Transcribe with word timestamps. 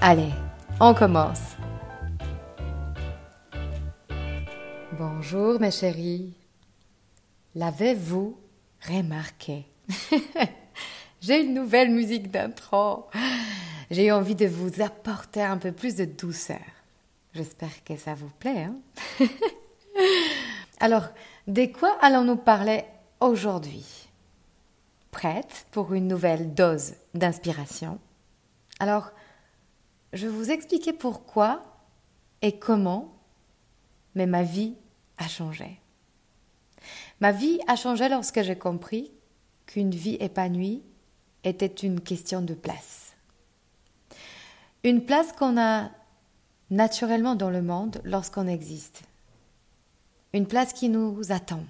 Allez, 0.00 0.30
on 0.78 0.94
commence. 0.94 1.56
Bonjour 4.92 5.58
mes 5.58 5.72
chéris. 5.72 6.34
L'avez-vous 7.56 8.38
remarqué? 8.88 9.66
J'ai 11.20 11.40
une 11.42 11.52
nouvelle 11.52 11.90
musique 11.90 12.30
d'intro. 12.30 13.08
J'ai 13.90 14.12
envie 14.12 14.36
de 14.36 14.46
vous 14.46 14.80
apporter 14.80 15.42
un 15.42 15.58
peu 15.58 15.72
plus 15.72 15.96
de 15.96 16.04
douceur. 16.04 16.58
J'espère 17.34 17.82
que 17.82 17.96
ça 17.96 18.14
vous 18.14 18.30
plaît. 18.38 18.68
Hein? 18.68 18.76
Alors, 20.78 21.08
de 21.48 21.66
quoi 21.66 21.96
allons-nous 22.00 22.36
parler 22.36 22.84
aujourd'hui? 23.18 24.08
Prête 25.10 25.66
pour 25.72 25.92
une 25.92 26.06
nouvelle 26.06 26.54
dose 26.54 26.94
d'inspiration? 27.14 27.98
Alors, 28.78 29.10
je 30.12 30.26
vais 30.26 30.32
vous 30.32 30.50
expliquer 30.50 30.92
pourquoi 30.92 31.62
et 32.42 32.58
comment, 32.58 33.12
mais 34.14 34.26
ma 34.26 34.42
vie 34.42 34.74
a 35.18 35.28
changé. 35.28 35.80
Ma 37.20 37.32
vie 37.32 37.58
a 37.66 37.76
changé 37.76 38.08
lorsque 38.08 38.42
j'ai 38.42 38.56
compris 38.56 39.10
qu'une 39.66 39.90
vie 39.90 40.16
épanouie 40.20 40.82
était 41.44 41.66
une 41.66 42.00
question 42.00 42.40
de 42.40 42.54
place. 42.54 43.12
Une 44.84 45.04
place 45.04 45.32
qu'on 45.32 45.60
a 45.60 45.90
naturellement 46.70 47.34
dans 47.34 47.50
le 47.50 47.62
monde 47.62 48.00
lorsqu'on 48.04 48.46
existe. 48.46 49.02
Une 50.32 50.46
place 50.46 50.72
qui 50.72 50.88
nous 50.88 51.32
attend, 51.32 51.64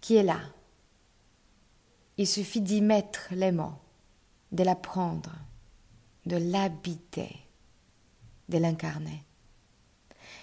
qui 0.00 0.16
est 0.16 0.22
là. 0.22 0.40
Il 2.16 2.26
suffit 2.26 2.60
d'y 2.60 2.80
mettre 2.80 3.28
les 3.32 3.52
mots, 3.52 3.74
de 4.52 4.62
la 4.62 4.74
prendre, 4.74 5.32
de 6.28 6.36
l'habiter, 6.36 7.34
de 8.48 8.58
l'incarner. 8.58 9.24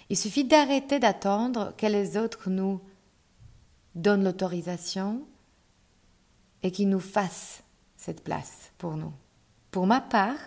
Il 0.09 0.17
suffit 0.17 0.43
d'arrêter 0.43 0.99
d'attendre 0.99 1.73
que 1.77 1.85
les 1.85 2.17
autres 2.17 2.49
nous 2.49 2.81
donnent 3.95 4.23
l'autorisation 4.23 5.25
et 6.63 6.71
qu'ils 6.71 6.89
nous 6.89 6.99
fassent 6.99 7.63
cette 7.95 8.23
place 8.23 8.71
pour 8.77 8.97
nous. 8.97 9.13
Pour 9.71 9.87
ma 9.87 10.01
part, 10.01 10.37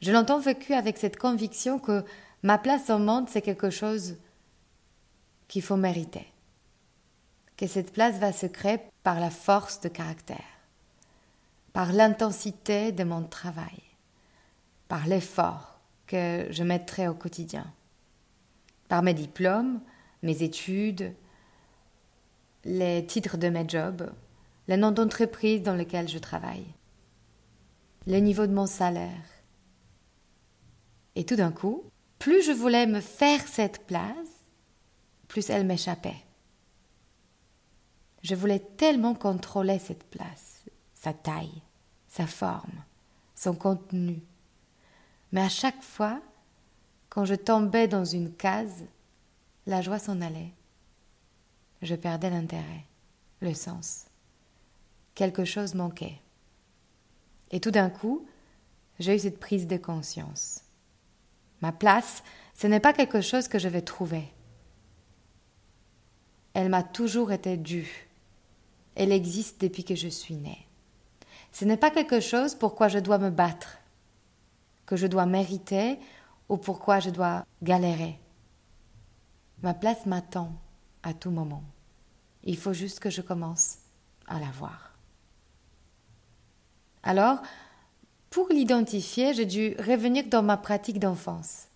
je 0.00 0.12
l'entends 0.12 0.40
vécu 0.40 0.74
avec 0.74 0.98
cette 0.98 1.16
conviction 1.16 1.78
que 1.78 2.04
ma 2.42 2.58
place 2.58 2.90
au 2.90 2.98
monde, 2.98 3.28
c'est 3.28 3.42
quelque 3.42 3.70
chose 3.70 4.16
qu'il 5.48 5.62
faut 5.62 5.76
mériter. 5.76 6.26
Que 7.56 7.66
cette 7.66 7.92
place 7.92 8.16
va 8.18 8.32
se 8.32 8.46
créer 8.46 8.78
par 9.02 9.20
la 9.20 9.30
force 9.30 9.80
de 9.80 9.88
caractère, 9.88 10.44
par 11.72 11.92
l'intensité 11.92 12.92
de 12.92 13.04
mon 13.04 13.24
travail, 13.24 13.82
par 14.88 15.06
l'effort 15.06 15.78
que 16.06 16.46
je 16.50 16.64
mettrai 16.64 17.06
au 17.06 17.14
quotidien, 17.14 17.66
par 18.88 19.02
mes 19.02 19.14
diplômes, 19.14 19.80
mes 20.22 20.42
études, 20.42 21.14
les 22.64 23.06
titres 23.06 23.36
de 23.36 23.48
mes 23.48 23.68
jobs, 23.68 24.10
le 24.66 24.76
nom 24.76 24.90
d'entreprise 24.90 25.62
dans 25.62 25.74
lequel 25.74 26.08
je 26.08 26.18
travaille, 26.18 26.66
le 28.06 28.18
niveau 28.18 28.46
de 28.46 28.54
mon 28.54 28.66
salaire. 28.66 29.24
Et 31.14 31.24
tout 31.24 31.36
d'un 31.36 31.52
coup, 31.52 31.84
plus 32.18 32.42
je 32.42 32.52
voulais 32.52 32.86
me 32.86 33.00
faire 33.00 33.46
cette 33.46 33.86
place, 33.86 34.48
plus 35.28 35.50
elle 35.50 35.66
m'échappait. 35.66 36.24
Je 38.22 38.34
voulais 38.34 38.60
tellement 38.60 39.14
contrôler 39.14 39.78
cette 39.78 40.04
place, 40.04 40.64
sa 40.94 41.12
taille, 41.12 41.62
sa 42.08 42.26
forme, 42.26 42.82
son 43.34 43.54
contenu, 43.54 44.22
mais 45.32 45.42
à 45.42 45.48
chaque 45.48 45.82
fois, 45.82 46.20
quand 47.08 47.24
je 47.24 47.34
tombais 47.34 47.88
dans 47.88 48.04
une 48.04 48.32
case, 48.34 48.84
la 49.66 49.82
joie 49.82 49.98
s'en 49.98 50.20
allait. 50.20 50.52
Je 51.82 51.94
perdais 51.94 52.30
l'intérêt, 52.30 52.84
le 53.40 53.54
sens. 53.54 54.06
Quelque 55.14 55.44
chose 55.44 55.74
manquait. 55.74 56.20
Et 57.50 57.60
tout 57.60 57.70
d'un 57.70 57.90
coup, 57.90 58.26
j'ai 58.98 59.14
eu 59.14 59.18
cette 59.18 59.40
prise 59.40 59.66
de 59.66 59.76
conscience. 59.76 60.62
Ma 61.60 61.72
place, 61.72 62.22
ce 62.54 62.66
n'est 62.66 62.80
pas 62.80 62.92
quelque 62.92 63.20
chose 63.20 63.48
que 63.48 63.58
je 63.58 63.68
vais 63.68 63.82
trouver. 63.82 64.32
Elle 66.54 66.68
m'a 66.68 66.82
toujours 66.82 67.32
été 67.32 67.56
due. 67.56 68.08
Elle 68.94 69.12
existe 69.12 69.60
depuis 69.60 69.84
que 69.84 69.94
je 69.94 70.08
suis 70.08 70.34
née. 70.34 70.66
Ce 71.52 71.64
n'est 71.64 71.76
pas 71.76 71.90
quelque 71.90 72.20
chose 72.20 72.54
pour 72.54 72.74
quoi 72.74 72.88
je 72.88 72.98
dois 72.98 73.18
me 73.18 73.30
battre 73.30 73.78
que 74.88 74.96
je 74.96 75.06
dois 75.06 75.26
mériter 75.26 75.98
ou 76.48 76.56
pourquoi 76.56 76.98
je 76.98 77.10
dois 77.10 77.44
galérer. 77.62 78.18
Ma 79.62 79.74
place 79.74 80.06
m'attend 80.06 80.50
à 81.02 81.12
tout 81.12 81.30
moment. 81.30 81.62
Il 82.42 82.56
faut 82.56 82.72
juste 82.72 82.98
que 82.98 83.10
je 83.10 83.20
commence 83.20 83.80
à 84.26 84.40
la 84.40 84.46
voir. 84.46 84.94
Alors, 87.02 87.42
pour 88.30 88.48
l'identifier, 88.48 89.34
j'ai 89.34 89.44
dû 89.44 89.76
revenir 89.78 90.24
dans 90.24 90.42
ma 90.42 90.56
pratique 90.56 90.98
d'enfance. 90.98 91.66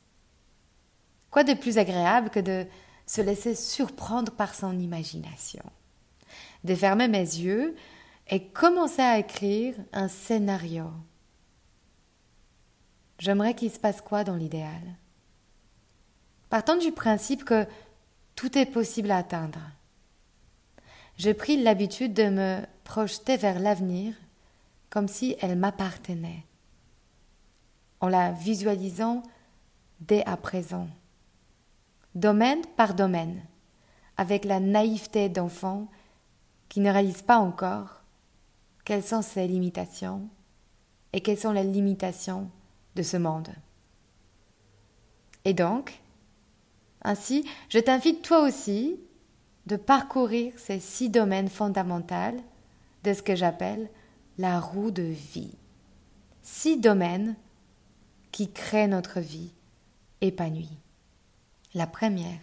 Quoi 1.31 1.45
de 1.45 1.53
plus 1.53 1.77
agréable 1.77 2.31
que 2.31 2.41
de 2.41 2.67
se 3.05 3.21
laisser 3.21 3.55
surprendre 3.55 4.33
par 4.33 4.55
son 4.55 4.79
imagination, 4.79 5.65
de 6.65 6.75
fermer 6.75 7.09
mes 7.09 7.19
yeux 7.19 7.77
et 8.29 8.49
commencer 8.49 9.03
à 9.03 9.19
écrire 9.19 9.75
un 9.93 10.09
scénario 10.09 10.87
J'aimerais 13.23 13.55
qu'il 13.55 13.71
se 13.71 13.79
passe 13.79 14.01
quoi 14.01 14.25
dans 14.25 14.35
l'idéal? 14.35 14.83
Partant 16.51 16.77
du 16.77 16.91
principe 16.91 17.45
que 17.45 17.69
tout 18.35 18.59
est 18.59 18.67
possible 18.67 19.13
à 19.13 19.19
atteindre, 19.19 19.61
j'ai 21.19 21.33
pris 21.33 21.63
l'habitude 21.63 22.15
de 22.15 22.25
me 22.25 22.61
projeter 22.83 23.37
vers 23.37 23.61
l'avenir 23.61 24.17
comme 24.91 25.07
si 25.07 25.37
elle 25.41 25.57
m'appartenait, 25.57 26.45
en 28.01 28.09
la 28.09 28.33
visualisant 28.33 29.23
dès 30.01 30.27
à 30.27 30.37
présent, 30.37 30.89
domaine 32.17 32.67
par 32.77 32.95
domaine, 32.95 33.41
avec 34.17 34.45
la 34.45 34.59
naïveté 34.59 35.29
d'enfant 35.29 35.87
qui 36.69 36.81
ne 36.81 36.91
réalise 36.91 37.23
pas 37.23 37.39
encore 37.39 38.03
quelles 38.85 39.05
sont 39.05 39.23
ses 39.23 39.47
limitations 39.47 40.29
et 41.13 41.21
quelles 41.21 41.39
sont 41.39 41.53
les 41.53 41.63
limitations 41.63 42.51
de 42.95 43.03
ce 43.03 43.17
monde. 43.17 43.49
Et 45.45 45.55
donc, 45.55 46.01
ainsi, 47.03 47.49
je 47.69 47.79
t'invite 47.79 48.23
toi 48.23 48.43
aussi 48.43 49.01
de 49.67 49.77
parcourir 49.77 50.53
ces 50.57 50.81
six 50.81 51.09
domaines 51.09 51.49
fondamentaux 51.49 52.43
de 53.05 53.13
ce 53.13 53.23
que 53.23 53.35
j'appelle 53.35 53.89
la 54.39 54.61
roue 54.61 54.91
de 54.91 55.03
vie. 55.03 55.55
Six 56.43 56.79
domaines 56.79 57.37
qui 58.31 58.51
créent 58.51 58.89
notre 58.89 59.21
vie 59.21 59.53
épanouie. 60.21 60.79
La 61.75 61.87
première, 61.87 62.41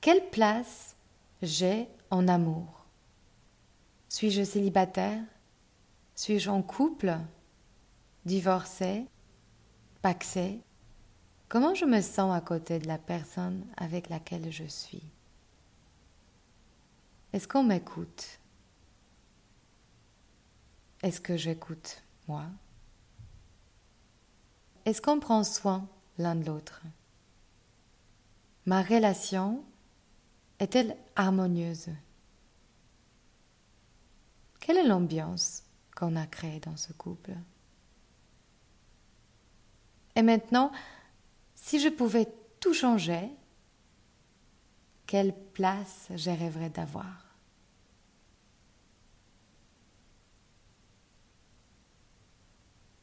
quelle 0.00 0.28
place 0.30 0.96
j'ai 1.42 1.88
en 2.10 2.28
amour? 2.28 2.86
Suis-je 4.08 4.44
célibataire? 4.44 5.22
Suis-je 6.14 6.50
en 6.50 6.62
couple? 6.62 7.16
Divorcé 8.24 9.06
paxé, 10.04 10.60
comment 11.48 11.74
je 11.74 11.86
me 11.86 12.02
sens 12.02 12.36
à 12.36 12.42
côté 12.42 12.78
de 12.78 12.86
la 12.86 12.98
personne 12.98 13.64
avec 13.78 14.10
laquelle 14.10 14.52
je 14.52 14.64
suis? 14.64 15.02
Est-ce 17.32 17.48
qu'on 17.48 17.62
m'écoute? 17.64 18.38
Est-ce 21.02 21.22
que 21.22 21.38
j'écoute 21.38 22.02
moi? 22.28 22.44
Est-ce 24.84 25.00
qu'on 25.00 25.20
prend 25.20 25.42
soin 25.42 25.88
l'un 26.18 26.34
de 26.34 26.44
l'autre? 26.44 26.82
Ma 28.66 28.82
relation 28.82 29.64
est-elle 30.58 30.98
harmonieuse? 31.16 31.88
Quelle 34.60 34.76
est 34.76 34.86
l'ambiance 34.86 35.62
qu'on 35.96 36.14
a 36.14 36.26
créée 36.26 36.60
dans 36.60 36.76
ce 36.76 36.92
couple? 36.92 37.32
Et 40.16 40.22
maintenant, 40.22 40.70
si 41.54 41.80
je 41.80 41.88
pouvais 41.88 42.28
tout 42.60 42.74
changer, 42.74 43.30
quelle 45.06 45.34
place 45.52 46.08
je 46.14 46.30
rêverais 46.30 46.70
d'avoir? 46.70 47.36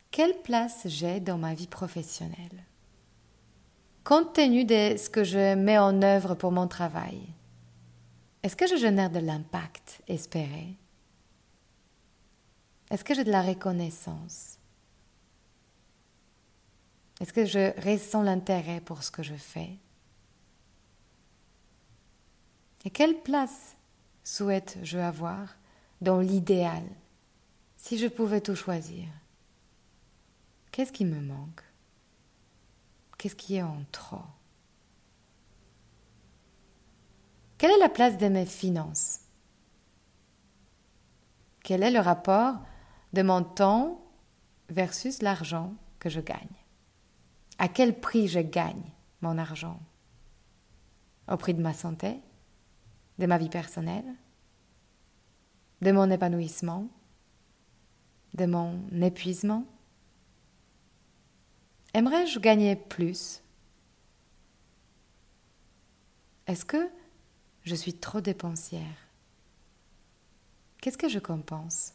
Quelle 0.10 0.42
place 0.42 0.88
j'ai 0.88 1.20
dans 1.20 1.38
ma 1.38 1.54
vie 1.54 1.68
professionnelle? 1.68 2.66
Compte 4.04 4.34
tenu 4.34 4.66
de 4.66 4.98
ce 4.98 5.10
que 5.10 5.24
je 5.24 5.56
mets 5.56 5.78
en 5.78 6.02
œuvre 6.02 6.36
pour 6.36 6.52
mon 6.52 6.68
travail, 6.68 7.22
est-ce 8.44 8.56
que 8.56 8.68
je 8.68 8.76
génère 8.76 9.10
de 9.10 9.20
l'impact 9.20 10.02
espéré? 10.08 10.76
Est-ce 12.90 13.04
que 13.04 13.14
j'ai 13.14 13.24
de 13.24 13.32
la 13.32 13.42
reconnaissance? 13.44 14.58
Est-ce 17.22 17.34
que 17.34 17.46
je 17.46 17.80
ressens 17.88 18.24
l'intérêt 18.24 18.82
pour 18.82 19.04
ce 19.04 19.12
que 19.12 19.22
je 19.22 19.36
fais? 19.36 19.78
Et 22.84 22.90
quelle 22.90 23.22
place 23.22 23.78
souhaite-je 24.24 24.98
avoir 24.98 25.56
dans 26.02 26.20
l'idéal 26.20 26.84
si 27.78 28.00
je 28.00 28.08
pouvais 28.08 28.42
tout 28.42 28.56
choisir? 28.56 29.08
Qu'est-ce 30.72 30.92
qui 30.92 31.06
me 31.06 31.22
manque? 31.22 31.62
Qu'est-ce 33.20 33.36
qui 33.36 33.58
est 33.58 33.62
en 33.62 33.84
trop? 33.92 34.26
Quelle 37.60 37.70
est 37.70 37.80
la 37.80 37.90
place 37.90 38.18
de 38.18 38.30
mes 38.30 38.48
finances? 38.48 39.20
Quel 41.64 41.84
est 41.84 41.92
le 41.92 42.00
rapport 42.00 42.56
de 43.14 43.22
mon 43.22 43.44
temps 43.44 44.04
versus 44.70 45.22
l'argent 45.22 45.76
que 46.00 46.10
je 46.10 46.20
gagne? 46.20 46.61
À 47.62 47.68
quel 47.68 48.00
prix 48.00 48.28
je 48.28 48.40
gagne 48.40 48.82
mon 49.22 49.38
argent? 49.38 49.80
Au 51.32 51.38
prix 51.38 51.54
de 51.54 51.62
ma 51.62 51.76
santé 51.76 52.20
De 53.20 53.28
ma 53.28 53.38
vie 53.38 53.50
personnelle 53.50 54.16
De 55.80 55.92
mon 55.92 56.10
épanouissement 56.10 56.88
De 58.34 58.48
mon 58.48 58.80
épuisement? 59.00 59.64
Aimerais-je 61.94 62.40
gagner 62.40 62.76
plus? 62.76 63.44
Est-ce 66.48 66.66
que 66.66 66.90
je 67.62 67.76
suis 67.76 67.94
trop 67.94 68.22
dépensière? 68.22 69.08
Qu'est-ce 70.82 70.98
que 70.98 71.10
je 71.10 71.20
compense? 71.20 71.94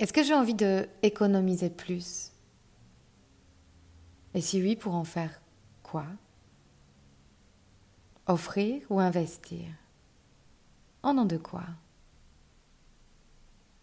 Est-ce 0.00 0.12
que 0.12 0.24
j'ai 0.24 0.34
envie 0.34 0.54
de 0.54 0.88
économiser 1.04 1.70
plus? 1.70 2.29
Et 4.34 4.40
si 4.40 4.62
oui, 4.62 4.76
pour 4.76 4.94
en 4.94 5.04
faire 5.04 5.40
quoi? 5.82 6.06
Offrir 8.26 8.82
ou 8.90 9.00
investir? 9.00 9.66
En 11.02 11.14
nom 11.14 11.24
de 11.24 11.36
quoi? 11.36 11.64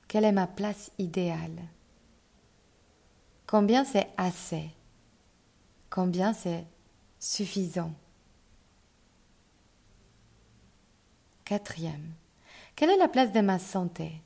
Quelle 0.07 0.23
est 0.23 0.31
ma 0.31 0.47
place 0.47 0.91
idéale? 0.97 1.67
Combien 3.45 3.83
c'est 3.83 4.09
assez? 4.17 4.69
Combien 5.89 6.33
c'est 6.33 6.65
suffisant? 7.19 7.93
Quatrième, 11.43 12.13
quelle 12.75 12.89
est 12.89 12.97
la 12.97 13.07
place 13.07 13.31
de 13.31 13.41
ma 13.41 13.57
santé? 13.57 14.21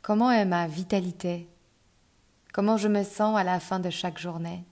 Comment 0.00 0.30
est 0.30 0.44
ma 0.44 0.66
vitalité? 0.66 1.48
Comment 2.54 2.76
je 2.76 2.86
me 2.86 3.02
sens 3.02 3.36
à 3.36 3.42
la 3.42 3.58
fin 3.58 3.80
de 3.80 3.90
chaque 3.90 4.16
journée? 4.16 4.64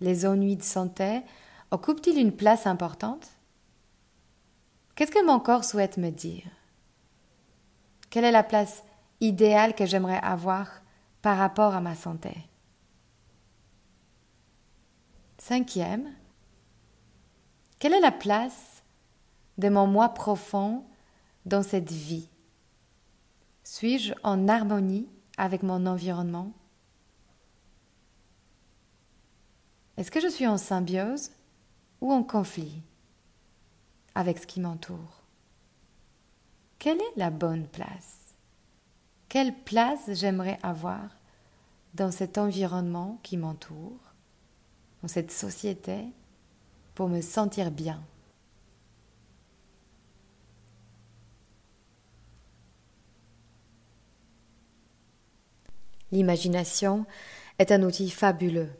Les 0.00 0.26
ennuis 0.26 0.56
de 0.56 0.64
santé 0.64 1.22
occupent-ils 1.70 2.18
une 2.18 2.34
place 2.34 2.66
importante? 2.66 3.30
Qu'est-ce 4.96 5.12
que 5.12 5.24
mon 5.24 5.38
corps 5.38 5.64
souhaite 5.64 5.98
me 5.98 6.10
dire? 6.10 6.50
Quelle 8.10 8.24
est 8.24 8.32
la 8.32 8.42
place 8.42 8.82
idéale 9.20 9.76
que 9.76 9.86
j'aimerais 9.86 10.18
avoir 10.18 10.82
par 11.22 11.38
rapport 11.38 11.76
à 11.76 11.80
ma 11.80 11.94
santé? 11.94 12.36
Cinquième, 15.38 16.12
quelle 17.78 17.94
est 17.94 18.00
la 18.00 18.10
place 18.10 18.82
de 19.58 19.68
mon 19.68 19.86
moi 19.86 20.08
profond 20.08 20.84
dans 21.46 21.62
cette 21.62 21.92
vie? 21.92 22.28
Suis-je 23.62 24.12
en 24.24 24.48
harmonie 24.48 25.08
avec 25.38 25.62
mon 25.62 25.86
environnement? 25.86 26.50
Est-ce 30.00 30.10
que 30.10 30.20
je 30.20 30.28
suis 30.28 30.46
en 30.46 30.56
symbiose 30.56 31.30
ou 32.00 32.10
en 32.10 32.22
conflit 32.22 32.80
avec 34.14 34.38
ce 34.38 34.46
qui 34.46 34.58
m'entoure? 34.58 35.20
Quelle 36.78 36.96
est 36.96 37.16
la 37.16 37.28
bonne 37.28 37.66
place? 37.66 38.34
Quelle 39.28 39.54
place 39.54 40.10
j'aimerais 40.14 40.58
avoir 40.62 41.02
dans 41.92 42.10
cet 42.10 42.38
environnement 42.38 43.20
qui 43.22 43.36
m'entoure, 43.36 44.00
dans 45.02 45.08
cette 45.08 45.30
société, 45.30 46.06
pour 46.94 47.10
me 47.10 47.20
sentir 47.20 47.70
bien? 47.70 48.02
L'imagination 56.10 57.04
est 57.58 57.70
un 57.70 57.82
outil 57.82 58.08
fabuleux, 58.08 58.70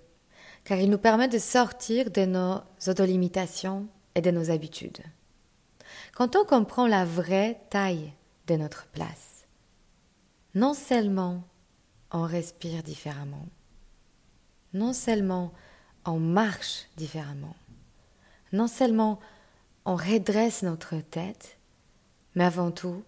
car 0.65 0.79
il 0.79 0.91
nous 0.91 0.99
permet 0.99 1.29
de 1.29 1.39
sortir 1.39 2.11
de 2.11 2.25
nos 2.25 2.61
autolimitations 2.87 3.89
et 4.15 4.21
de 4.21 4.31
nos 4.31 4.51
habitudes. 4.51 5.03
Quand 6.15 6.37
on 6.37 6.45
comprend 6.45 6.87
la 6.87 7.05
vraie 7.05 7.61
taille 7.71 8.13
de 8.47 8.57
notre 8.57 8.87
place, 8.89 9.47
non 10.55 10.75
seulement 10.75 11.43
on 12.11 12.23
respire 12.23 12.83
différemment, 12.83 13.47
non 14.73 14.93
seulement 14.93 15.53
on 16.05 16.19
marche 16.19 16.87
différemment, 16.97 17.55
non 18.53 18.67
seulement 18.67 19.21
on 19.85 19.97
redresse 19.97 20.63
notre 20.63 20.97
tête, 20.97 21.59
mais 22.35 22.45
avant 22.45 22.71
tout, 22.71 23.03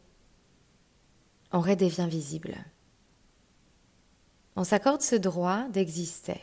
on 1.52 1.60
redevient 1.60 2.08
visible. 2.08 2.56
On 4.56 4.64
s'accorde 4.64 5.02
ce 5.02 5.16
droit 5.16 5.68
d'exister, 5.68 6.40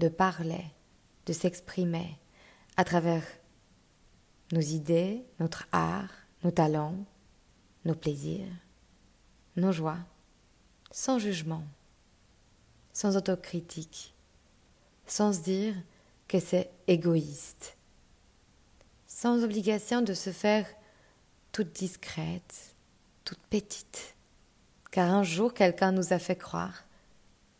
de 0.00 0.08
parler, 0.08 0.64
de 1.26 1.32
s'exprimer 1.32 2.18
à 2.76 2.82
travers 2.82 3.22
nos 4.50 4.60
idées, 4.60 5.22
notre 5.38 5.68
art, 5.70 6.10
nos 6.42 6.50
talents, 6.50 7.04
nos 7.84 7.94
plaisirs, 7.94 8.52
nos 9.56 9.70
joies 9.70 9.98
sans 10.90 11.20
jugement, 11.20 11.62
sans 12.92 13.16
autocritique, 13.16 14.14
sans 15.06 15.32
se 15.32 15.40
dire 15.40 15.74
que 16.26 16.40
c'est 16.40 16.70
égoïste, 16.88 17.76
sans 19.06 19.44
obligation 19.44 20.02
de 20.02 20.14
se 20.14 20.30
faire 20.30 20.66
toute 21.52 21.72
discrète, 21.72 22.74
toute 23.24 23.42
petite, 23.50 24.16
car 24.90 25.12
un 25.12 25.22
jour 25.22 25.54
quelqu'un 25.54 25.92
nous 25.92 26.12
a 26.12 26.18
fait 26.18 26.36
croire 26.36 26.84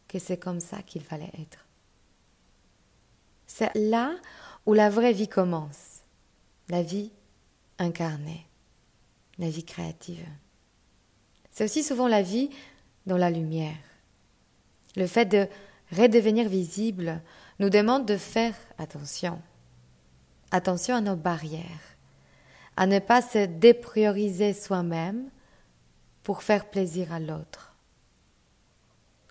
que 0.08 0.18
c'est 0.18 0.38
comme 0.38 0.60
ça 0.60 0.82
qu'il 0.82 1.02
fallait 1.02 1.30
être. 1.38 1.69
C'est 3.52 3.74
là 3.74 4.14
où 4.64 4.74
la 4.74 4.88
vraie 4.88 5.12
vie 5.12 5.26
commence, 5.26 6.02
la 6.68 6.84
vie 6.84 7.10
incarnée, 7.80 8.46
la 9.38 9.50
vie 9.50 9.64
créative. 9.64 10.24
C'est 11.50 11.64
aussi 11.64 11.82
souvent 11.82 12.06
la 12.06 12.22
vie 12.22 12.48
dans 13.06 13.16
la 13.16 13.28
lumière. 13.28 13.74
Le 14.94 15.04
fait 15.08 15.24
de 15.26 15.48
redevenir 15.90 16.48
visible 16.48 17.20
nous 17.58 17.70
demande 17.70 18.06
de 18.06 18.16
faire 18.16 18.54
attention. 18.78 19.42
Attention 20.52 20.94
à 20.94 21.00
nos 21.00 21.16
barrières, 21.16 21.96
à 22.76 22.86
ne 22.86 23.00
pas 23.00 23.20
se 23.20 23.46
déprioriser 23.46 24.54
soi-même 24.54 25.28
pour 26.22 26.44
faire 26.44 26.70
plaisir 26.70 27.12
à 27.12 27.18
l'autre. 27.18 27.74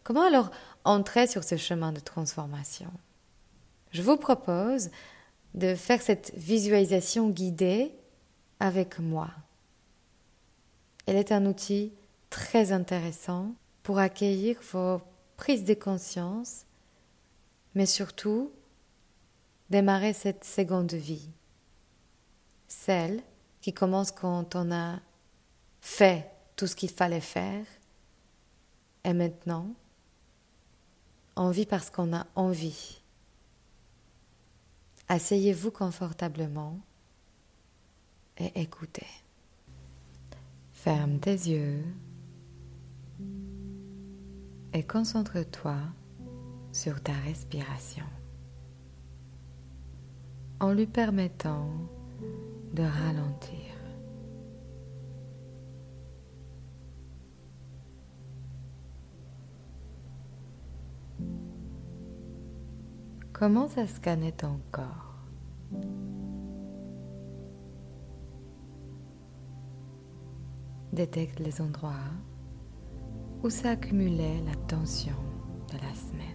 Comment 0.04 0.28
alors 0.28 0.52
entrer 0.84 1.26
sur 1.26 1.46
ce 1.46 1.56
chemin 1.56 1.94
de 1.94 2.02
transformation? 2.02 2.92
Je 3.92 4.02
vous 4.02 4.18
propose 4.18 4.90
de 5.56 5.76
faire 5.76 6.02
cette 6.02 6.34
visualisation 6.36 7.30
guidée 7.30 7.92
avec 8.60 9.00
moi. 9.00 9.30
Elle 11.06 11.16
est 11.16 11.32
un 11.32 11.46
outil 11.46 11.94
très 12.30 12.72
intéressant 12.72 13.54
pour 13.82 13.98
accueillir 13.98 14.60
vos 14.72 15.02
prises 15.38 15.66
de 15.66 15.74
conscience, 15.74 16.66
mais 17.74 17.88
surtout 17.88 18.52
démarrer 19.70 20.14
cette 20.14 20.44
seconde 20.44 20.94
vie, 20.94 21.30
celle 22.68 23.22
qui 23.62 23.74
commence 23.74 24.12
quand 24.12 24.56
on 24.56 24.72
a 24.72 25.00
fait 25.82 26.30
tout 26.56 26.68
ce 26.68 26.76
qu'il 26.76 26.92
fallait 26.92 27.22
faire, 27.22 27.66
et 29.04 29.14
maintenant, 29.14 29.74
on 31.36 31.50
vit 31.52 31.66
parce 31.66 31.90
qu'on 31.90 32.14
a 32.14 32.28
envie. 32.36 32.99
Asseyez-vous 35.12 35.72
confortablement 35.72 36.78
et 38.38 38.62
écoutez. 38.62 39.08
Ferme 40.72 41.20
tes 41.20 41.32
yeux 41.32 41.84
et 44.72 44.84
concentre-toi 44.84 45.78
sur 46.72 47.02
ta 47.02 47.14
respiration 47.14 48.06
en 50.60 50.74
lui 50.74 50.86
permettant 50.86 51.72
de 52.74 52.84
ralentir. 52.84 53.79
Commence 63.40 63.78
à 63.78 63.88
scanner 63.88 64.34
ton 64.34 64.60
corps? 64.70 65.16
Détecte 70.92 71.40
les 71.40 71.62
endroits 71.62 72.12
où 73.42 73.50
s'accumulait 73.50 74.42
la 74.46 74.56
tension 74.68 75.16
de 75.72 75.78
la 75.78 75.96
semaine. 75.96 76.26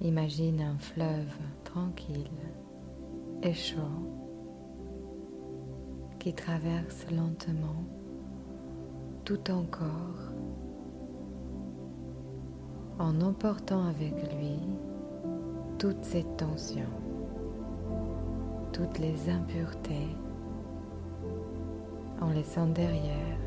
Imagine 0.00 0.60
un 0.62 0.78
fleuve 0.78 1.32
tranquille 1.62 2.26
et 3.44 3.54
chaud 3.54 4.10
qui 6.18 6.34
traverse 6.34 7.06
lentement 7.12 7.84
tout 9.24 9.36
ton 9.36 9.64
corps 9.66 10.32
en 12.98 13.20
emportant 13.20 13.86
avec 13.86 14.14
lui 14.32 14.58
toutes 15.78 16.04
ces 16.04 16.24
tensions, 16.36 16.82
toutes 18.72 18.98
les 18.98 19.28
impuretés, 19.28 20.16
en 22.20 22.30
laissant 22.30 22.66
derrière 22.66 23.38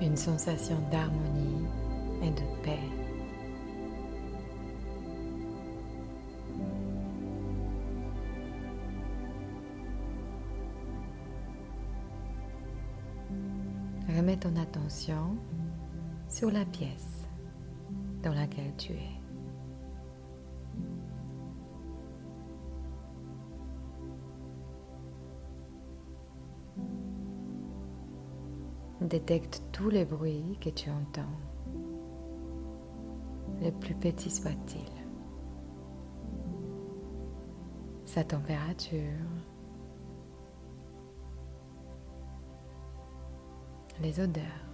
une 0.00 0.16
sensation 0.16 0.78
d'harmonie 0.90 1.66
et 2.22 2.30
de 2.30 2.62
paix. 2.62 3.01
Sur 16.28 16.50
la 16.50 16.64
pièce 16.66 17.26
dans 18.22 18.34
laquelle 18.34 18.74
tu 18.76 18.92
es. 18.92 19.10
Détecte 29.00 29.62
tous 29.72 29.88
les 29.88 30.04
bruits 30.04 30.58
que 30.60 30.68
tu 30.70 30.90
entends, 30.90 31.22
les 33.60 33.72
plus 33.72 33.94
petits 33.94 34.30
soient-ils. 34.30 34.78
Sa 38.04 38.24
température, 38.24 38.98
les 44.00 44.20
odeurs 44.20 44.71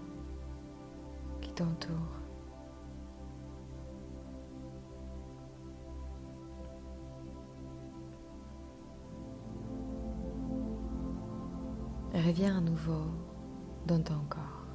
Reviens 12.15 12.59
à 12.59 12.61
nouveau 12.61 13.03
dans 13.87 14.00
ton 14.00 14.21
corps. 14.29 14.67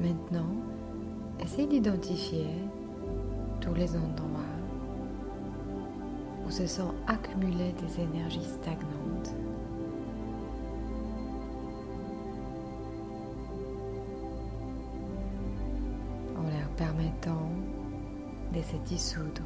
Maintenant, 0.00 0.46
essaye 1.40 1.66
d'identifier 1.66 2.46
tous 3.60 3.74
les 3.74 3.96
endroits 3.96 4.63
où 6.46 6.50
se 6.50 6.66
sont 6.66 6.94
accumulées 7.06 7.74
des 7.80 8.02
énergies 8.02 8.44
stagnantes. 8.44 9.34
permettant 16.76 17.50
de 18.52 18.60
se 18.62 18.76
dissoudre. 18.88 19.42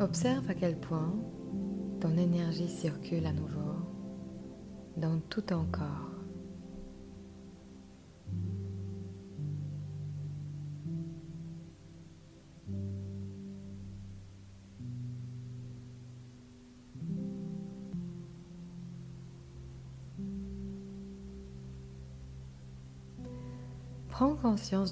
Observe 0.00 0.48
à 0.48 0.54
quel 0.54 0.76
point 0.78 1.12
ton 2.00 2.16
énergie 2.16 2.68
circule 2.68 3.26
à 3.26 3.32
nouveau 3.32 3.58
dans 4.96 5.18
tout 5.28 5.42
ton 5.42 5.64
corps. 5.72 6.17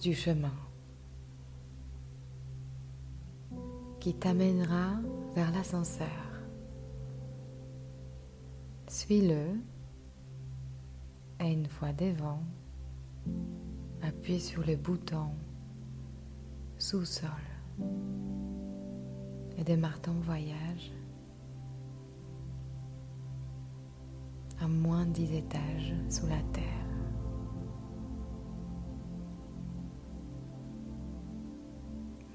Du 0.01 0.15
chemin 0.15 0.55
qui 4.01 4.15
t'amènera 4.15 4.93
vers 5.35 5.51
l'ascenseur. 5.51 6.07
Suis-le 8.87 9.59
et 11.41 11.53
une 11.53 11.67
fois 11.67 11.93
devant, 11.93 12.43
appuie 14.03 14.41
sur 14.41 14.65
le 14.65 14.77
bouton 14.77 15.31
sous-sol 16.79 17.31
et 19.59 19.65
démarre 19.65 20.01
ton 20.01 20.15
voyage 20.21 20.93
à 24.61 24.69
moins 24.69 25.05
dix 25.05 25.35
étages 25.35 25.95
sous 26.09 26.27
la 26.27 26.41
terre. 26.53 26.86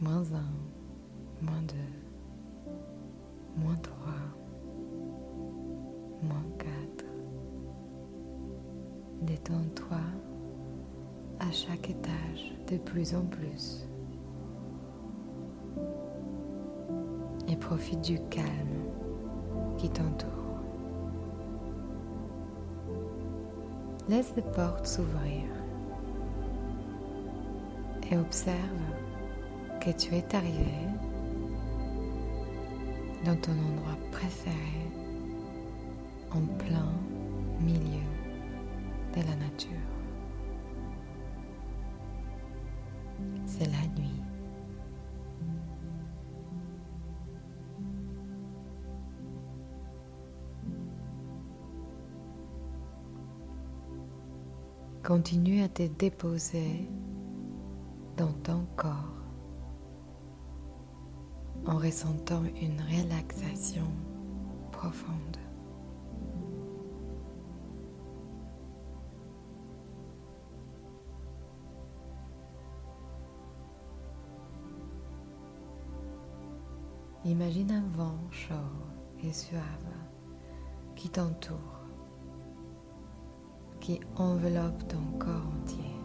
Moins 0.02 0.24
un, 0.34 1.46
moins 1.46 1.62
deux, 1.62 2.74
moins 3.56 3.76
trois, 3.76 4.14
moins 6.24 6.44
quatre. 6.58 7.06
Détends-toi 9.22 10.00
à 11.40 11.52
chaque 11.52 11.92
étage 11.92 12.56
de 12.68 12.78
plus 12.78 13.14
en 13.14 13.22
plus. 13.22 13.88
Et 17.48 17.56
profite 17.56 18.02
du 18.02 18.20
calme 18.30 18.48
qui 19.78 19.88
t'entoure. 19.90 20.30
Laisse 24.10 24.34
les 24.36 24.42
portes 24.42 24.88
s'ouvrir 24.88 25.44
et 28.10 28.18
observe 28.18 28.58
que 29.82 29.90
tu 29.90 30.14
es 30.14 30.36
arrivé 30.36 30.78
dans 33.26 33.36
ton 33.36 33.54
endroit 33.54 33.98
préféré 34.12 34.56
en 36.30 36.42
plein 36.58 36.94
milieu 37.60 38.06
de 39.16 39.22
la 39.28 39.36
nature. 39.38 39.72
C'est 43.48 43.66
la 43.66 43.88
nuit. 44.00 44.22
Continue 55.04 55.64
à 55.64 55.70
te 55.70 55.84
déposer 55.88 56.88
dans 58.16 58.32
ton 58.44 58.68
corps 58.76 59.11
ressentant 61.82 62.44
une 62.62 62.80
relaxation 62.82 63.88
profonde. 64.72 65.38
Imagine 77.26 77.72
un 77.72 77.88
vent 77.98 78.18
chaud 78.32 78.54
et 79.24 79.34
suave 79.34 79.62
qui 80.96 81.10
t'entoure 81.10 81.82
qui 83.80 84.00
enveloppe 84.16 84.88
ton 84.88 85.18
corps 85.18 85.48
entier. 85.60 86.01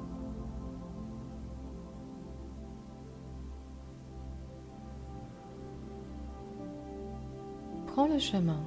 Chemin 8.19 8.61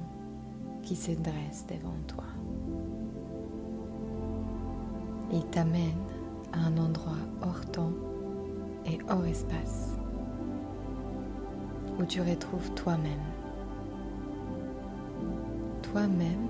qui 0.82 0.96
se 0.96 1.12
dresse 1.12 1.66
devant 1.68 1.96
toi. 2.06 2.24
Il 5.32 5.44
t'amène 5.46 6.02
à 6.52 6.66
un 6.66 6.76
endroit 6.78 7.12
hors 7.42 7.64
temps 7.70 7.92
et 8.86 8.98
hors 9.08 9.24
espace 9.26 9.90
où 11.98 12.04
tu 12.04 12.20
retrouves 12.20 12.70
toi-même. 12.74 13.20
Toi-même 15.82 16.48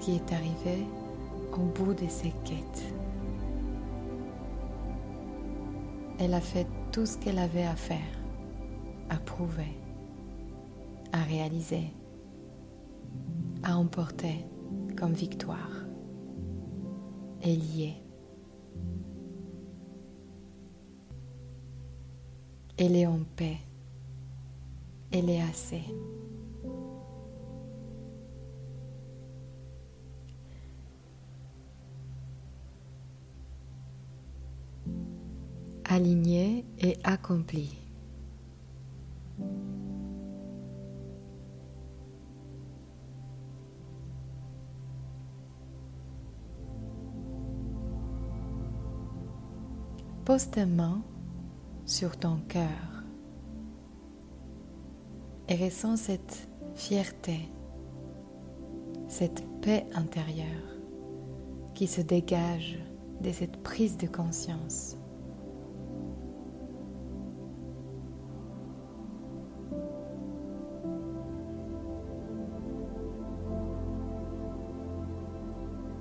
qui 0.00 0.14
est 0.16 0.32
arrivée 0.32 0.86
au 1.52 1.62
bout 1.62 1.94
de 1.94 2.06
ses 2.08 2.32
quêtes. 2.44 2.84
Elle 6.18 6.34
a 6.34 6.40
fait 6.40 6.66
tout 6.92 7.06
ce 7.06 7.18
qu'elle 7.18 7.38
avait 7.38 7.66
à 7.66 7.76
faire, 7.76 7.98
à 9.10 9.16
prouver, 9.16 9.76
à 11.16 11.22
réaliser, 11.22 11.92
à 13.62 13.76
emporter 13.76 14.44
comme 14.96 15.12
victoire. 15.12 15.70
Y 17.44 17.82
est. 17.84 18.02
Elle 22.76 22.96
est 22.96 23.06
en 23.06 23.20
paix. 23.36 23.58
Elle 25.12 25.30
est 25.30 25.40
assez. 25.40 25.82
aligné 35.88 36.64
et 36.80 36.98
accompli. 37.04 37.85
Pose 50.26 50.50
tes 50.50 50.66
mains 50.66 51.02
sur 51.84 52.16
ton 52.16 52.38
cœur 52.48 53.04
et 55.48 55.54
ressens 55.54 55.94
cette 55.94 56.48
fierté, 56.74 57.48
cette 59.06 59.44
paix 59.60 59.86
intérieure 59.94 60.48
qui 61.76 61.86
se 61.86 62.00
dégage 62.00 62.80
de 63.20 63.30
cette 63.30 63.62
prise 63.62 63.96
de 63.98 64.08
conscience. 64.08 64.96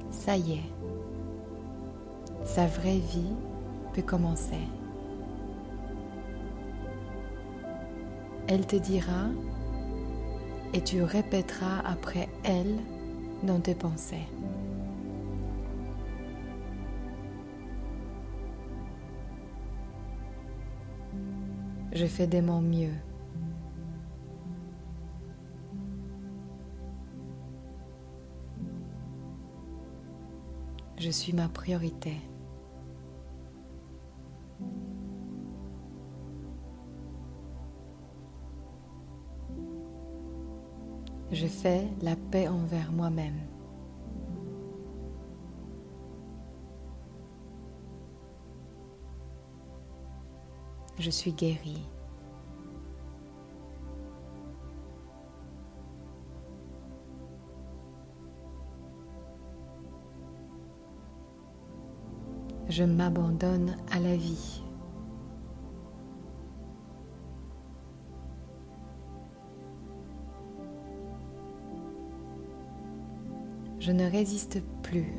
Ça 0.09 0.35
y 0.35 0.53
est, 0.53 0.73
sa 2.43 2.65
vraie 2.65 2.97
vie 2.97 3.35
commencer. 4.01 4.67
Elle 8.47 8.65
te 8.67 8.75
dira 8.75 9.29
et 10.73 10.81
tu 10.81 11.01
répéteras 11.01 11.79
après 11.86 12.29
elle 12.43 12.77
dans 13.43 13.60
tes 13.60 13.75
pensées. 13.75 14.27
Je 21.93 22.05
fais 22.05 22.27
de 22.27 22.41
mon 22.41 22.62
mieux. 22.62 22.93
Je 30.97 31.10
suis 31.10 31.34
ma 31.34 31.47
priorité. 31.47 32.17
Je 41.36 41.48
fais 41.48 41.86
la 42.02 42.15
paix 42.15 42.48
envers 42.48 42.93
moi-même. 42.93 43.41
Je 50.98 51.10
suis 51.10 51.34
guérie. 51.34 51.86
Je 62.69 62.86
m'abandonne 62.86 63.76
à 63.91 64.00
la 64.00 64.15
vie. 64.15 64.64
Je 73.86 73.91
ne 73.91 74.10
résiste 74.10 74.63
plus. 74.82 75.13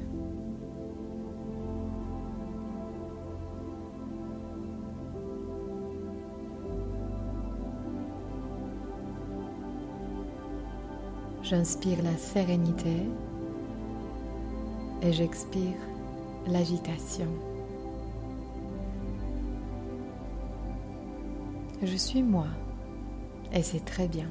J'inspire 11.44 12.02
la 12.02 12.16
sérénité 12.16 12.96
et 15.02 15.12
j'expire 15.12 15.62
l'agitation. 16.48 17.28
Je 21.84 21.96
suis 21.96 22.24
moi 22.24 22.48
et 23.52 23.62
c'est 23.62 23.84
très 23.84 24.08
bien. 24.08 24.26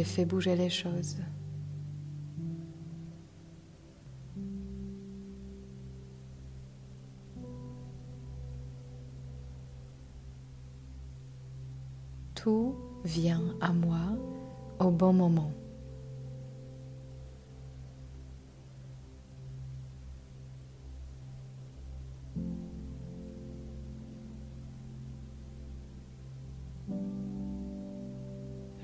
J'ai 0.00 0.04
fait 0.04 0.24
bouger 0.24 0.56
les 0.56 0.70
choses. 0.70 1.18
Tout 12.34 12.76
vient 13.04 13.42
à 13.60 13.74
moi 13.74 13.98
au 14.78 14.90
bon 14.90 15.12
moment. 15.12 15.52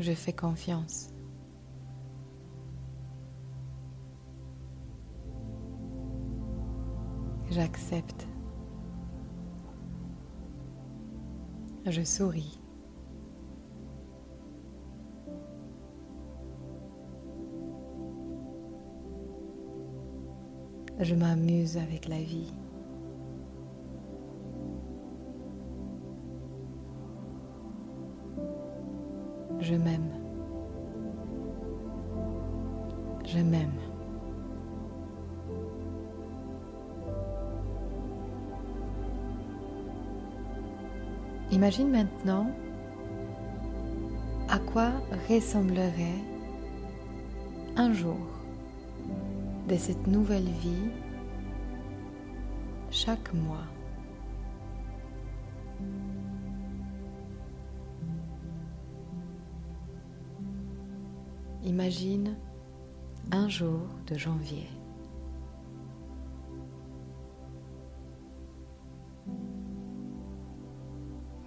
Je 0.06 0.12
fais 0.12 0.32
confiance. 0.32 1.08
J'accepte. 7.50 8.28
Je 11.86 12.02
souris. 12.02 12.60
Je 21.00 21.16
m'amuse 21.16 21.78
avec 21.78 22.06
la 22.06 22.22
vie. 22.22 22.54
Je 29.68 29.74
m'aime. 29.74 30.12
Je 33.24 33.38
m'aime. 33.38 33.80
Imagine 41.50 41.90
maintenant 41.90 42.46
à 44.48 44.60
quoi 44.60 44.92
ressemblerait 45.28 46.22
un 47.76 47.92
jour 47.92 48.20
de 49.68 49.74
cette 49.74 50.06
nouvelle 50.06 50.44
vie 50.44 50.90
chaque 52.92 53.34
mois. 53.34 53.66
Imagine 61.66 62.36
un 63.32 63.48
jour 63.48 63.80
de 64.06 64.16
janvier. 64.16 64.68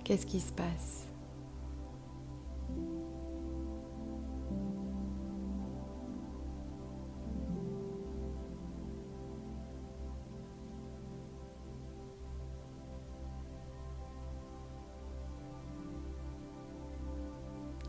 Qu'est-ce 0.04 0.26
qui 0.26 0.42
se 0.42 0.52
passe? 0.52 1.08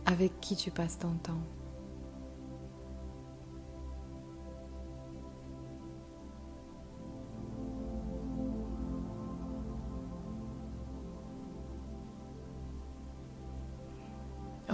Avec 0.06 0.38
qui 0.40 0.54
tu 0.54 0.70
passes 0.70 0.96
ton 0.96 1.14
temps? 1.14 1.40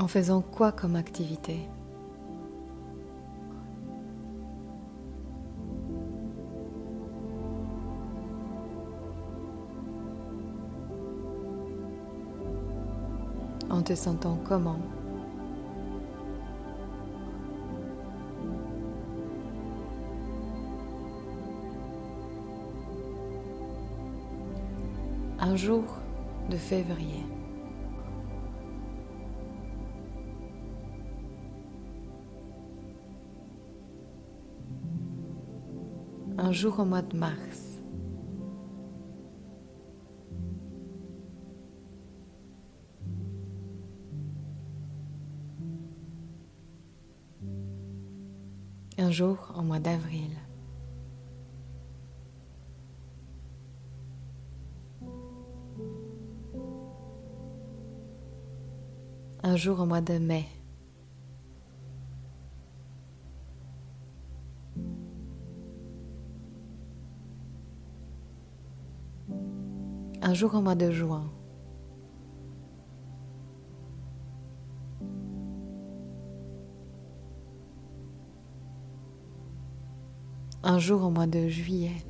En 0.07 0.09
faisant 0.09 0.41
quoi 0.41 0.71
comme 0.71 0.95
activité? 0.95 1.69
En 13.69 13.83
te 13.83 13.97
sentant 13.97 14.39
comment? 14.49 14.79
Un 25.41 25.57
jour 25.57 25.83
de 26.49 26.57
février. 26.57 27.25
Un 36.47 36.53
jour 36.53 36.79
au 36.79 36.85
mois 36.85 37.03
de 37.03 37.17
mars. 37.17 37.81
Un 48.97 49.11
jour 49.11 49.37
au 49.59 49.63
mois 49.63 49.81
d'avril. 49.81 50.31
Un 59.43 59.57
jour 59.57 59.81
au 59.81 59.87
mois 59.87 60.01
de 60.01 60.19
mai. 60.19 60.47
Jour 70.37 70.55
au 70.55 70.61
mois 70.61 70.75
de 70.75 70.91
juin. 70.91 71.25
Un 80.63 80.79
jour 80.79 81.03
au 81.05 81.11
mois 81.11 81.27
de 81.27 81.49
juillet. 81.49 82.05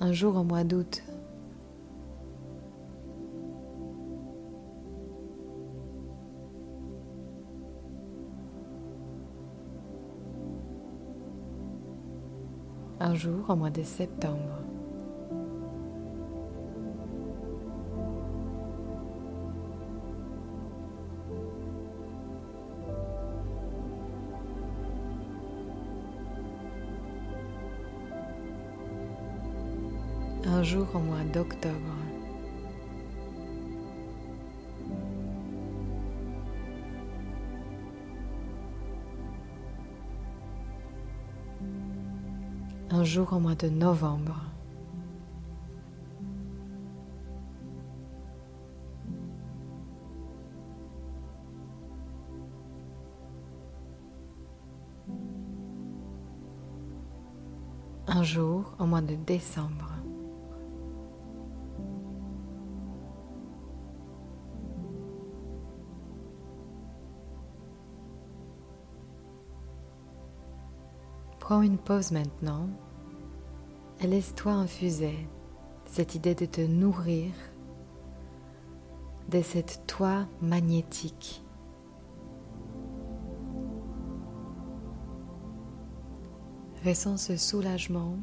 Un 0.00 0.12
jour 0.12 0.34
au 0.36 0.44
mois 0.44 0.64
d'août. 0.64 1.05
Un 13.16 13.18
jour 13.18 13.48
au 13.48 13.56
mois 13.56 13.70
de 13.70 13.82
septembre. 13.82 14.36
Un 30.44 30.62
jour 30.62 30.86
au 30.94 30.98
mois 30.98 31.24
d'octobre. 31.32 31.95
Jour 43.06 43.32
au 43.32 43.38
mois 43.38 43.54
de 43.54 43.68
novembre. 43.68 44.42
Un 58.08 58.22
jour 58.22 58.74
au 58.78 58.86
mois 58.86 59.00
de 59.00 59.14
décembre. 59.14 59.92
Prends 71.38 71.62
une 71.62 71.78
pause 71.78 72.10
maintenant 72.10 72.68
laisse-toi 74.02 74.52
infuser 74.52 75.26
cette 75.86 76.14
idée 76.14 76.34
de 76.34 76.46
te 76.46 76.60
nourrir 76.60 77.30
de 79.28 79.42
cette 79.42 79.82
toi 79.86 80.26
magnétique. 80.40 81.42
Ressens 86.84 87.16
ce 87.16 87.36
soulagement 87.36 88.16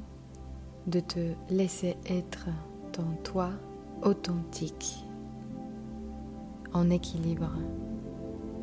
de 0.88 1.00
te 1.00 1.34
laisser 1.50 1.98
être 2.06 2.48
ton 2.94 3.18
toi 3.24 3.50
authentique, 4.04 5.06
en 6.74 6.90
équilibre, 6.90 7.52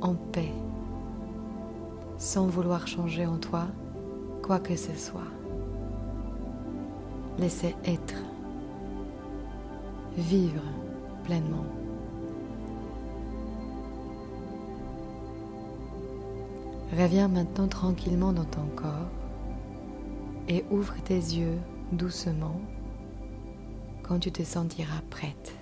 en 0.01 0.15
paix, 0.15 0.53
sans 2.17 2.47
vouloir 2.47 2.87
changer 2.87 3.27
en 3.27 3.39
toi 3.39 3.67
quoi 4.43 4.59
que 4.59 4.77
ce 4.77 4.95
soit. 4.95 5.40
Laissez 7.41 7.75
être, 7.87 8.23
vivre 10.19 10.63
pleinement. 11.25 11.65
Reviens 16.93 17.29
maintenant 17.29 17.67
tranquillement 17.67 18.35
dans 18.35 18.45
ton 18.45 18.67
corps 18.77 19.09
et 20.49 20.67
ouvre 20.71 20.95
tes 21.03 21.15
yeux 21.15 21.57
doucement 21.93 22.61
quand 24.03 24.19
tu 24.19 24.31
te 24.31 24.43
sentiras 24.43 25.01
prête. 25.09 25.60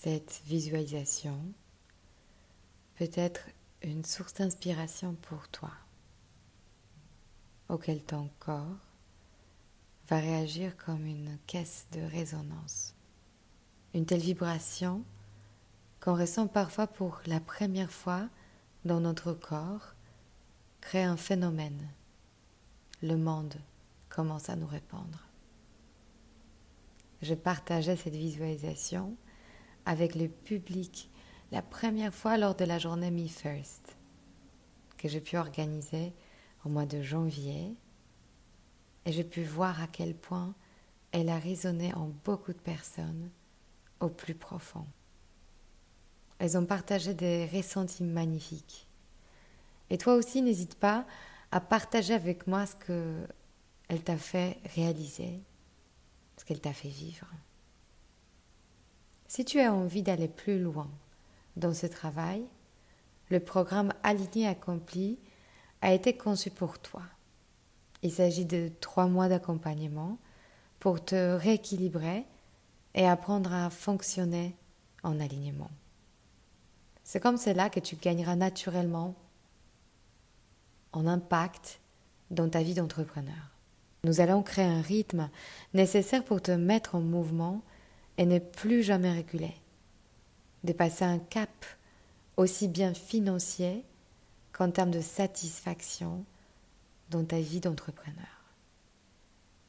Cette 0.00 0.42
visualisation 0.46 1.36
peut 2.94 3.10
être 3.14 3.40
une 3.82 4.04
source 4.04 4.34
d'inspiration 4.34 5.16
pour 5.22 5.48
toi, 5.48 5.72
auquel 7.68 8.04
ton 8.04 8.30
corps 8.38 8.78
va 10.06 10.20
réagir 10.20 10.76
comme 10.76 11.04
une 11.04 11.36
caisse 11.48 11.88
de 11.90 12.00
résonance. 12.00 12.94
Une 13.92 14.06
telle 14.06 14.20
vibration 14.20 15.02
qu'on 15.98 16.16
ressent 16.16 16.46
parfois 16.46 16.86
pour 16.86 17.20
la 17.26 17.40
première 17.40 17.90
fois 17.90 18.28
dans 18.84 19.00
notre 19.00 19.32
corps 19.32 19.94
crée 20.80 21.02
un 21.02 21.16
phénomène. 21.16 21.88
Le 23.02 23.16
monde 23.16 23.56
commence 24.08 24.48
à 24.48 24.54
nous 24.54 24.68
répondre. 24.68 25.26
Je 27.20 27.34
partageais 27.34 27.96
cette 27.96 28.14
visualisation 28.14 29.16
avec 29.88 30.14
le 30.14 30.28
public 30.28 31.10
la 31.50 31.62
première 31.62 32.12
fois 32.12 32.36
lors 32.36 32.54
de 32.54 32.66
la 32.66 32.78
journée 32.78 33.10
Me 33.10 33.26
First 33.26 33.96
que 34.98 35.08
j'ai 35.08 35.22
pu 35.22 35.38
organiser 35.38 36.12
au 36.64 36.68
mois 36.68 36.84
de 36.84 37.00
janvier 37.00 37.74
et 39.06 39.12
j'ai 39.12 39.24
pu 39.24 39.42
voir 39.42 39.82
à 39.82 39.86
quel 39.86 40.14
point 40.14 40.54
elle 41.10 41.30
a 41.30 41.38
résonné 41.38 41.94
en 41.94 42.10
beaucoup 42.26 42.52
de 42.52 42.58
personnes 42.58 43.30
au 44.00 44.10
plus 44.10 44.34
profond. 44.34 44.84
Elles 46.38 46.58
ont 46.58 46.66
partagé 46.66 47.14
des 47.14 47.46
ressentis 47.46 48.04
magnifiques. 48.04 48.86
Et 49.88 49.96
toi 49.96 50.16
aussi, 50.16 50.42
n'hésite 50.42 50.74
pas 50.74 51.06
à 51.50 51.60
partager 51.60 52.12
avec 52.12 52.46
moi 52.46 52.66
ce 52.66 52.76
que 52.76 53.26
elle 53.88 54.02
t'a 54.02 54.18
fait 54.18 54.58
réaliser, 54.74 55.40
ce 56.36 56.44
qu'elle 56.44 56.60
t'a 56.60 56.74
fait 56.74 56.88
vivre. 56.88 57.26
Si 59.28 59.44
tu 59.44 59.60
as 59.60 59.74
envie 59.74 60.02
d'aller 60.02 60.26
plus 60.26 60.58
loin 60.58 60.90
dans 61.56 61.74
ce 61.74 61.86
travail, 61.86 62.44
le 63.28 63.40
programme 63.40 63.92
Aligné 64.02 64.48
accompli 64.48 65.18
a 65.82 65.92
été 65.92 66.16
conçu 66.16 66.50
pour 66.50 66.78
toi. 66.78 67.02
Il 68.02 68.10
s'agit 68.10 68.46
de 68.46 68.70
trois 68.80 69.06
mois 69.06 69.28
d'accompagnement 69.28 70.18
pour 70.80 71.04
te 71.04 71.34
rééquilibrer 71.34 72.24
et 72.94 73.06
apprendre 73.06 73.52
à 73.52 73.68
fonctionner 73.68 74.56
en 75.02 75.20
alignement. 75.20 75.70
C'est 77.04 77.20
comme 77.20 77.36
cela 77.36 77.68
que 77.68 77.80
tu 77.80 77.96
gagneras 77.96 78.36
naturellement 78.36 79.14
en 80.92 81.06
impact 81.06 81.80
dans 82.30 82.48
ta 82.48 82.62
vie 82.62 82.74
d'entrepreneur. 82.74 83.50
Nous 84.04 84.22
allons 84.22 84.42
créer 84.42 84.64
un 84.64 84.80
rythme 84.80 85.28
nécessaire 85.74 86.24
pour 86.24 86.40
te 86.40 86.52
mettre 86.52 86.94
en 86.94 87.00
mouvement 87.00 87.62
et 88.18 88.26
ne 88.26 88.40
plus 88.40 88.82
jamais 88.82 89.16
reculer, 89.16 89.54
de 90.64 90.72
passer 90.72 91.04
un 91.04 91.20
cap 91.20 91.64
aussi 92.36 92.68
bien 92.68 92.92
financier 92.92 93.84
qu'en 94.52 94.70
termes 94.70 94.90
de 94.90 95.00
satisfaction 95.00 96.24
dans 97.10 97.24
ta 97.24 97.40
vie 97.40 97.60
d'entrepreneur. 97.60 98.26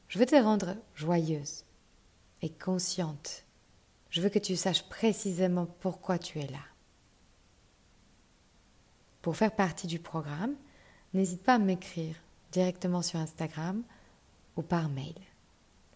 Je 0.08 0.18
veux 0.18 0.26
te 0.26 0.36
rendre 0.36 0.76
joyeuse 0.96 1.64
et 2.42 2.50
consciente. 2.50 3.46
Je 4.10 4.22
veux 4.22 4.30
que 4.30 4.40
tu 4.40 4.56
saches 4.56 4.84
précisément 4.90 5.68
pourquoi 5.80 6.18
tu 6.18 6.40
es 6.40 6.48
là. 6.48 6.64
Pour 9.22 9.38
faire 9.38 9.56
partie 9.56 9.86
du 9.86 10.00
programme, 10.00 10.56
n'hésite 11.14 11.44
pas 11.44 11.56
à 11.56 11.60
m'écrire 11.60 12.16
directement 12.52 13.04
sur 13.04 13.20
Instagram 13.20 13.84
ou 14.56 14.64
par 14.64 14.90
mail 14.90 15.14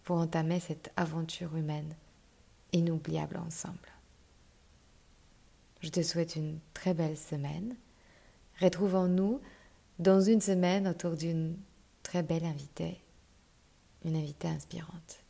pour 0.04 0.18
entamer 0.18 0.60
cette 0.60 0.92
aventure 0.96 1.56
humaine 1.56 1.96
inoubliable 2.74 3.38
ensemble. 3.38 3.78
Je 5.80 5.88
te 5.88 6.02
souhaite 6.02 6.36
une 6.36 6.58
très 6.74 6.92
belle 6.92 7.16
semaine. 7.16 7.74
Retrouvons-nous 8.60 9.40
dans 9.98 10.20
une 10.20 10.40
semaine 10.40 10.88
autour 10.88 11.16
d'une 11.16 11.56
très 12.02 12.22
belle 12.22 12.44
invitée, 12.44 13.00
une 14.04 14.16
invitée 14.16 14.48
inspirante. 14.48 15.20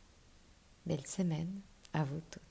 Belle 0.85 1.05
semaine 1.05 1.61
à 1.93 2.03
vous 2.03 2.21
toutes. 2.31 2.41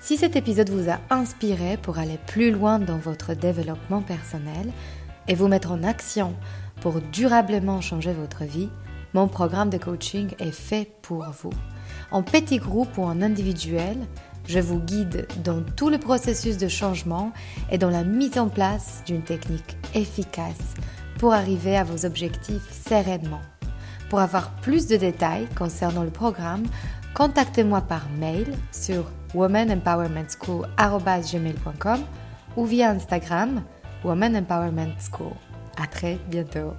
Si 0.00 0.16
cet 0.16 0.34
épisode 0.34 0.70
vous 0.70 0.90
a 0.90 1.00
inspiré 1.10 1.76
pour 1.76 1.98
aller 1.98 2.18
plus 2.26 2.50
loin 2.50 2.78
dans 2.78 2.98
votre 2.98 3.34
développement 3.34 4.02
personnel 4.02 4.72
et 5.28 5.34
vous 5.34 5.48
mettre 5.48 5.70
en 5.70 5.82
action 5.84 6.34
pour 6.80 7.00
durablement 7.00 7.80
changer 7.80 8.12
votre 8.12 8.44
vie, 8.44 8.70
mon 9.14 9.28
programme 9.28 9.70
de 9.70 9.78
coaching 9.78 10.30
est 10.38 10.52
fait 10.52 10.92
pour 11.02 11.24
vous. 11.42 11.52
En 12.10 12.22
petit 12.22 12.58
groupe 12.58 12.98
ou 12.98 13.02
en 13.02 13.22
individuel, 13.22 13.96
je 14.46 14.58
vous 14.58 14.78
guide 14.78 15.26
dans 15.44 15.62
tout 15.62 15.88
le 15.88 15.98
processus 15.98 16.58
de 16.58 16.68
changement 16.68 17.32
et 17.70 17.78
dans 17.78 17.90
la 17.90 18.04
mise 18.04 18.38
en 18.38 18.48
place 18.48 19.02
d'une 19.06 19.22
technique 19.22 19.76
efficace 19.94 20.74
pour 21.18 21.32
arriver 21.32 21.76
à 21.76 21.84
vos 21.84 22.04
objectifs 22.04 22.68
sereinement. 22.88 23.40
Pour 24.10 24.18
avoir 24.20 24.50
plus 24.56 24.88
de 24.88 24.96
détails 24.96 25.46
concernant 25.56 26.02
le 26.02 26.10
programme, 26.10 26.64
contactez-moi 27.14 27.82
par 27.82 28.08
mail 28.18 28.52
sur 28.72 29.08
womanempowermentschool.com 29.34 32.00
ou 32.56 32.64
via 32.66 32.90
Instagram 32.90 33.62
Woman 34.04 34.36
Empowerment 34.36 34.94
School. 34.98 35.32
À 35.80 35.86
très 35.86 36.18
bientôt. 36.28 36.74